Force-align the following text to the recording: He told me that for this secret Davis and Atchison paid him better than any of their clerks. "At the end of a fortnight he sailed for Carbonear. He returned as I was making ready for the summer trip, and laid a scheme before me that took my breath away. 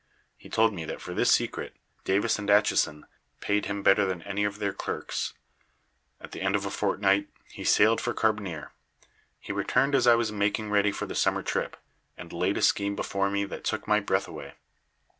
He 0.35 0.49
told 0.49 0.73
me 0.73 0.83
that 0.85 0.99
for 0.99 1.13
this 1.13 1.31
secret 1.31 1.75
Davis 2.05 2.39
and 2.39 2.49
Atchison 2.49 3.05
paid 3.39 3.67
him 3.67 3.83
better 3.83 4.03
than 4.03 4.23
any 4.23 4.43
of 4.45 4.57
their 4.57 4.73
clerks. 4.73 5.35
"At 6.19 6.31
the 6.31 6.41
end 6.41 6.55
of 6.55 6.65
a 6.65 6.71
fortnight 6.71 7.29
he 7.51 7.63
sailed 7.63 8.01
for 8.01 8.11
Carbonear. 8.11 8.71
He 9.39 9.51
returned 9.53 9.93
as 9.93 10.07
I 10.07 10.15
was 10.15 10.31
making 10.31 10.71
ready 10.71 10.91
for 10.91 11.05
the 11.05 11.13
summer 11.13 11.43
trip, 11.43 11.77
and 12.17 12.33
laid 12.33 12.57
a 12.57 12.63
scheme 12.63 12.95
before 12.95 13.29
me 13.29 13.45
that 13.45 13.63
took 13.63 13.87
my 13.87 13.99
breath 13.99 14.27
away. 14.27 14.55